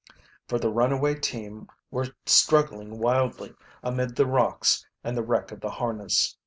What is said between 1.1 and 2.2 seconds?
team were